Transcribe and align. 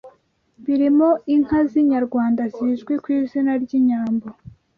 birimo 0.63 1.09
inka 1.33 1.59
z’inyarwanda 1.69 2.41
zizwi 2.53 2.93
ku 3.03 3.07
izina 3.19 3.51
ry’“Inyambo” 3.63 4.25